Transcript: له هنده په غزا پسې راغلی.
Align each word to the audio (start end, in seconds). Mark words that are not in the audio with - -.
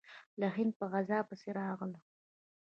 له 0.39 0.47
هنده 0.55 0.75
په 0.79 0.85
غزا 0.91 1.19
پسې 1.29 1.49
راغلی. 1.59 1.99